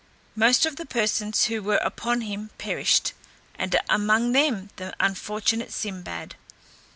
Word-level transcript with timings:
Most 0.35 0.65
of 0.65 0.77
the 0.77 0.85
persons 0.87 1.45
who 1.45 1.61
were 1.61 1.77
upon 1.77 2.21
him 2.21 2.49
perished, 2.57 3.13
and 3.53 3.75
among 3.87 4.31
them 4.31 4.71
the 4.77 4.95
unfortunate 4.99 5.71
Sinbad. 5.71 6.33